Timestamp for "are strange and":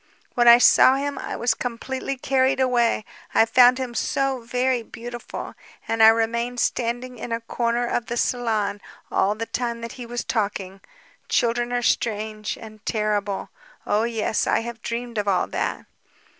11.71-12.83